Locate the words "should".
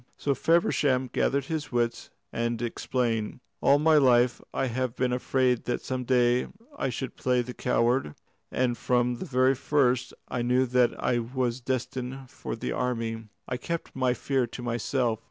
6.89-7.15